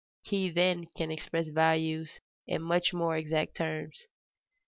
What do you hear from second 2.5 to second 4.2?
much more exact terms.